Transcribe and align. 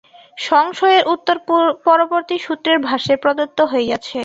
সংশয়ের 0.41 1.03
উত্তর 1.13 1.37
পরবর্তী 1.85 2.35
সূত্রের 2.45 2.77
ভাষ্যে 2.87 3.13
প্রদত্ত 3.23 3.59
হইয়াছে। 3.71 4.17